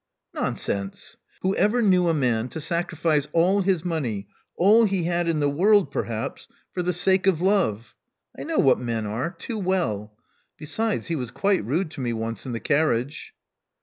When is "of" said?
7.27-7.39